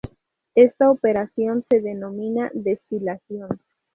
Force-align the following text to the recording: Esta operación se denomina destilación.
Esta 0.55 0.89
operación 0.89 1.63
se 1.69 1.79
denomina 1.79 2.49
destilación. 2.55 3.49